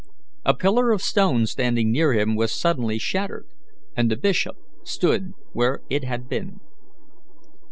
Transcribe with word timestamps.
A 0.43 0.55
pillar 0.55 0.89
of 0.89 0.99
stone 0.99 1.45
standing 1.45 1.91
near 1.91 2.11
him 2.13 2.35
was 2.35 2.51
suddenly 2.51 2.97
shattered, 2.97 3.45
and 3.95 4.09
the 4.09 4.15
bishop 4.15 4.55
stood 4.83 5.33
where 5.51 5.83
it 5.91 6.03
had 6.05 6.27
been. 6.27 6.59